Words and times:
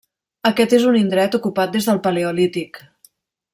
Aquest 0.49 0.73
és 0.77 0.85
un 0.91 0.97
indret 1.01 1.37
ocupat 1.39 1.77
des 1.77 1.91
del 1.91 2.01
Paleolític. 2.09 2.83